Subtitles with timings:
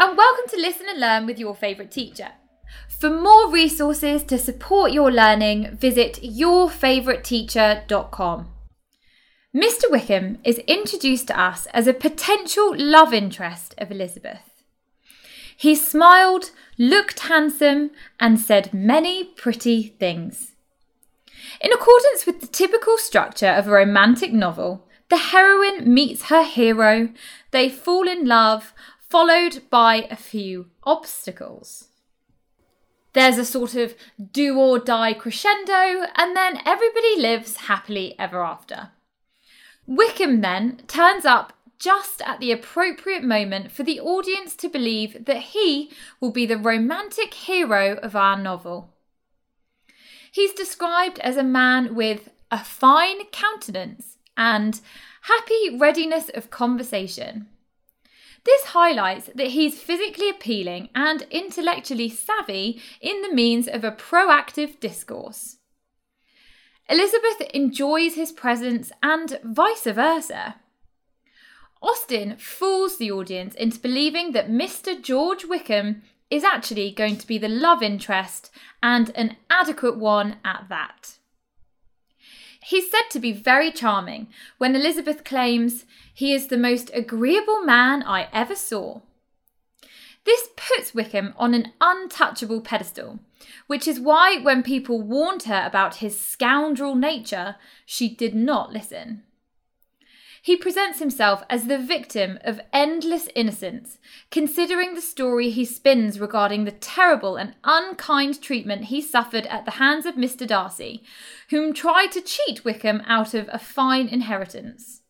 [0.00, 2.28] and welcome to Listen and Learn with your favourite teacher.
[3.00, 8.48] For more resources to support your learning, visit yourfavouriteteacher.com.
[9.56, 9.90] Mr.
[9.90, 14.62] Wickham is introduced to us as a potential love interest of Elizabeth.
[15.56, 17.90] He smiled, looked handsome,
[18.20, 20.52] and said many pretty things.
[21.60, 27.08] In accordance with the typical structure of a romantic novel, the heroine meets her hero,
[27.50, 28.72] they fall in love,
[29.08, 31.88] followed by a few obstacles.
[33.14, 33.94] There's a sort of
[34.32, 38.90] do or die crescendo, and then everybody lives happily ever after.
[39.86, 45.38] Wickham then turns up just at the appropriate moment for the audience to believe that
[45.38, 48.92] he will be the romantic hero of our novel.
[50.30, 54.80] He's described as a man with a fine countenance and
[55.22, 57.48] happy readiness of conversation.
[58.48, 64.80] This highlights that he's physically appealing and intellectually savvy in the means of a proactive
[64.80, 65.58] discourse.
[66.88, 70.54] Elizabeth enjoys his presence and vice versa.
[71.82, 74.98] Austen fools the audience into believing that Mr.
[74.98, 78.50] George Wickham is actually going to be the love interest
[78.82, 81.17] and an adequate one at that.
[82.62, 84.28] He's said to be very charming
[84.58, 89.00] when Elizabeth claims he is the most agreeable man I ever saw.
[90.24, 93.20] This puts Wickham on an untouchable pedestal,
[93.66, 97.56] which is why when people warned her about his scoundrel nature,
[97.86, 99.22] she did not listen.
[100.42, 103.98] He presents himself as the victim of endless innocence,
[104.30, 109.72] considering the story he spins regarding the terrible and unkind treatment he suffered at the
[109.72, 110.46] hands of Mr.
[110.46, 111.02] Darcy,
[111.50, 115.02] whom tried to cheat Wickham out of a fine inheritance.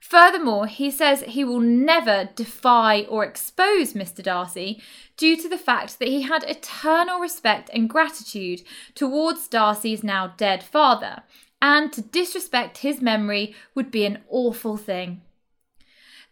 [0.00, 4.22] Furthermore, he says he will never defy or expose Mr.
[4.22, 4.82] Darcy
[5.16, 8.60] due to the fact that he had eternal respect and gratitude
[8.94, 11.22] towards Darcy's now dead father,
[11.64, 15.22] and to disrespect his memory would be an awful thing.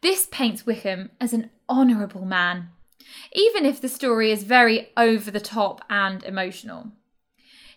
[0.03, 2.69] This paints Wickham as an honourable man,
[3.33, 6.93] even if the story is very over the top and emotional.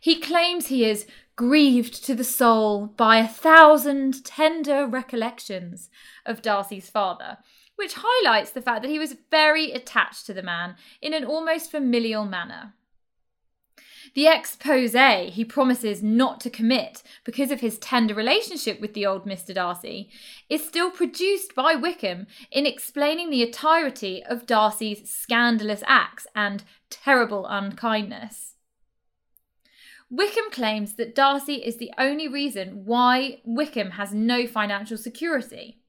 [0.02, 1.08] He claims he is
[1.38, 5.90] grieved to the soul by a thousand tender recollections
[6.26, 7.38] of Darcy's father,
[7.78, 11.72] which highlights the fact that he was very attached to the man in an almost
[11.72, 12.74] familial manner.
[14.16, 14.94] The expose
[15.34, 19.54] he promises not to commit because of his tender relationship with the old Mr.
[19.54, 20.10] Darcy
[20.50, 27.46] is still produced by Wickham in explaining the entirety of Darcy's scandalous acts and terrible
[27.46, 28.54] unkindness.
[30.10, 35.82] Wickham claims that Darcy is the only reason why Wickham has no financial security.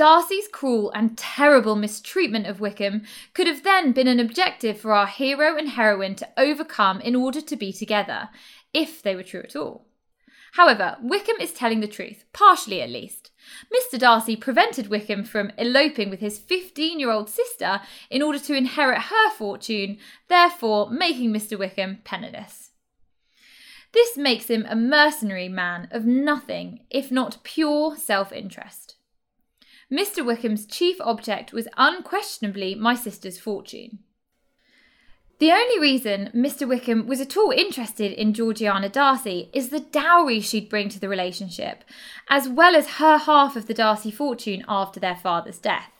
[0.00, 3.02] Darcy's cruel and terrible mistreatment of Wickham
[3.34, 7.42] could have then been an objective for our hero and heroine to overcome in order
[7.42, 8.30] to be together,
[8.72, 9.88] if they were true at all.
[10.52, 13.30] However, Wickham is telling the truth, partially at least.
[13.70, 13.98] Mr.
[13.98, 19.02] Darcy prevented Wickham from eloping with his 15 year old sister in order to inherit
[19.02, 21.58] her fortune, therefore making Mr.
[21.58, 22.70] Wickham penniless.
[23.92, 28.96] This makes him a mercenary man of nothing if not pure self interest.
[29.92, 30.24] Mr.
[30.24, 33.98] Wickham's chief object was unquestionably my sister's fortune.
[35.40, 36.68] The only reason Mr.
[36.68, 41.08] Wickham was at all interested in Georgiana Darcy is the dowry she'd bring to the
[41.08, 41.82] relationship,
[42.28, 45.90] as well as her half of the Darcy fortune after their father's death.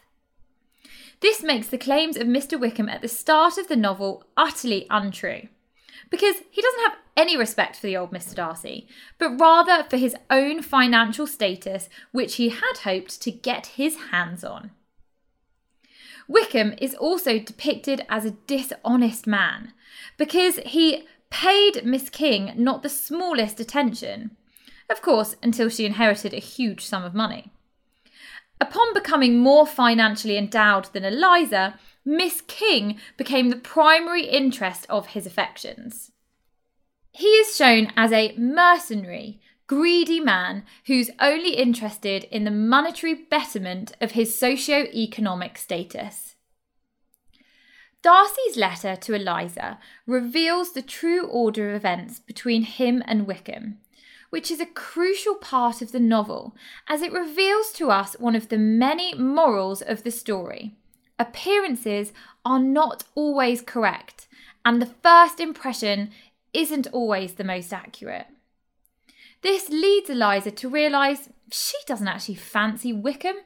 [1.21, 2.61] This makes the claims of Mr.
[2.61, 5.49] Wickham at the start of the novel utterly untrue
[6.11, 8.35] because he doesn't have any respect for the old Mr.
[8.35, 8.89] Darcy,
[9.19, 14.43] but rather for his own financial status, which he had hoped to get his hands
[14.43, 14.73] on.
[16.29, 19.73] Wickham is also depicted as a dishonest man
[20.17, 24.37] because he paid Miss King not the smallest attention.
[24.89, 27.53] Of course, until she inherited a huge sum of money.
[28.61, 35.27] Upon becoming more financially endowed than Eliza, Miss King became the primary interest of his
[35.27, 36.13] affections.
[37.13, 43.93] He is shown as a mercenary, greedy man who's only interested in the monetary betterment
[44.01, 46.37] of his socio-economic status.
[48.03, 53.79] Darcy's letter to Eliza reveals the true order of events between him and Wickham,
[54.31, 56.57] which is a crucial part of the novel
[56.89, 60.79] as it reveals to us one of the many morals of the story
[61.21, 62.13] appearances
[62.45, 64.27] are not always correct,
[64.65, 66.11] and the first impression
[66.53, 68.27] isn't always the most accurate.
[69.43, 73.37] This leads Eliza to realise she doesn't actually fancy Wickham.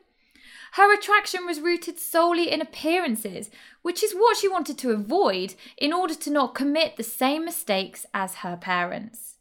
[0.72, 3.50] Her attraction was rooted solely in appearances,
[3.82, 8.06] which is what she wanted to avoid in order to not commit the same mistakes
[8.14, 9.34] as her parents.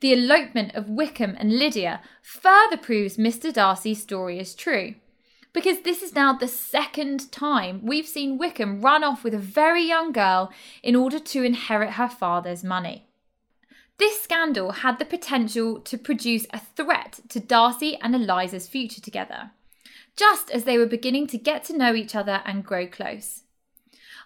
[0.00, 3.52] The elopement of Wickham and Lydia further proves Mr.
[3.52, 4.94] Darcy's story is true,
[5.52, 9.82] because this is now the second time we've seen Wickham run off with a very
[9.82, 10.52] young girl
[10.82, 13.06] in order to inherit her father's money.
[13.98, 19.50] This scandal had the potential to produce a threat to Darcy and Eliza's future together
[20.16, 23.42] just as they were beginning to get to know each other and grow close.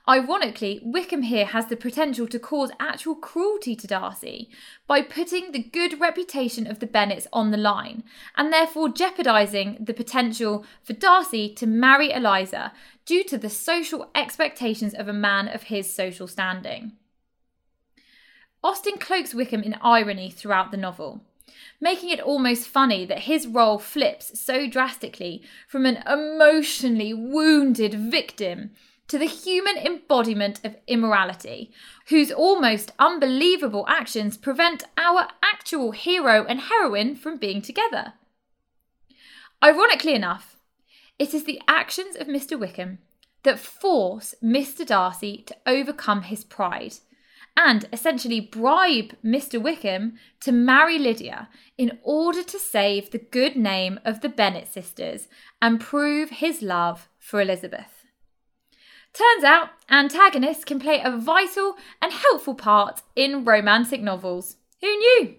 [0.06, 4.50] Ironically, Wickham here has the potential to cause actual cruelty to Darcy
[4.86, 8.04] by putting the good reputation of the Bennets on the line
[8.36, 12.72] and therefore jeopardising the potential for Darcy to marry Eliza
[13.06, 16.92] due to the social expectations of a man of his social standing.
[18.62, 21.22] Austen cloaks Wickham in irony throughout the novel
[21.80, 28.70] making it almost funny that his role flips so drastically from an emotionally wounded victim
[29.08, 31.72] to the human embodiment of immorality,
[32.08, 38.14] whose almost unbelievable actions prevent our actual hero and heroine from being together.
[39.62, 40.56] Ironically enough,
[41.18, 42.58] it is the actions of Mr.
[42.58, 42.98] Wickham
[43.44, 44.86] that force Mr.
[44.86, 46.94] Darcy to overcome his pride
[47.56, 49.62] and essentially bribe Mr.
[49.62, 51.48] Wickham to marry Lydia
[51.78, 55.28] in order to save the good name of the Bennet sisters
[55.62, 58.03] and prove his love for Elizabeth.
[59.14, 64.56] Turns out, antagonists can play a vital and helpful part in romantic novels.
[64.80, 65.36] Who knew?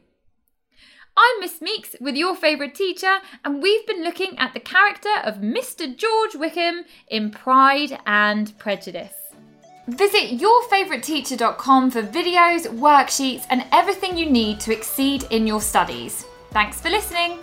[1.18, 5.36] I'm Miss Meeks with your favourite teacher, and we've been looking at the character of
[5.36, 5.94] Mr.
[5.94, 9.14] George Wickham in Pride and Prejudice.
[9.88, 16.26] Visit yourfavouriteteacher.com for videos, worksheets, and everything you need to exceed in your studies.
[16.52, 17.40] Thanks for listening.